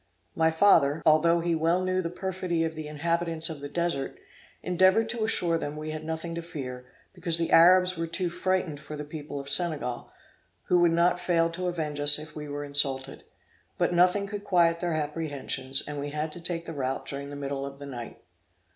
My 0.35 0.49
father, 0.49 1.03
although 1.05 1.41
he 1.41 1.53
well 1.53 1.79
knew 1.83 2.01
the 2.01 2.09
perfidy 2.09 2.63
of 2.63 2.73
the 2.73 2.87
inhabitants 2.87 3.51
of 3.51 3.59
the 3.59 3.69
Desert, 3.69 4.17
endeavored 4.63 5.09
to 5.09 5.23
assure 5.23 5.59
them 5.59 5.75
we 5.75 5.91
had 5.91 6.03
nothing 6.03 6.33
to 6.33 6.41
fear, 6.41 6.87
because 7.13 7.37
the 7.37 7.51
Arabs 7.51 7.95
were 7.99 8.07
too 8.07 8.27
frightened 8.31 8.79
for 8.79 8.95
the 8.95 9.03
people 9.03 9.39
of 9.39 9.47
Senegal, 9.47 10.11
who 10.63 10.79
would 10.79 10.91
not 10.91 11.19
fail 11.19 11.51
to 11.51 11.67
avenge 11.67 11.99
us 11.99 12.17
if 12.17 12.35
we 12.35 12.47
were 12.49 12.63
insulted; 12.63 13.23
but 13.77 13.93
nothing 13.93 14.25
could 14.25 14.43
quiet 14.43 14.79
their 14.79 14.93
apprehensions, 14.93 15.87
and 15.87 15.99
we 15.99 16.09
had 16.09 16.31
to 16.31 16.41
take 16.41 16.65
the 16.65 16.73
route 16.73 17.05
during 17.05 17.29
the 17.29 17.35
middle 17.35 17.63
of 17.63 17.77
the 17.77 17.85
night. 17.85 18.23